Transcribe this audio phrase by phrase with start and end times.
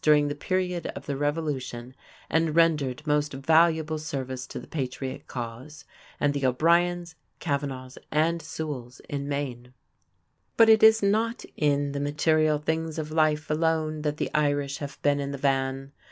[0.03, 1.93] during the period of the Revolution
[2.27, 5.85] and rendered most valuable service to the patriot cause;
[6.19, 9.75] and the O'Briens, Kavanaghs, and Sewalls in Maine.
[10.57, 14.99] But it is not in the material things of life alone that the Irish have
[15.03, 15.91] been in the van.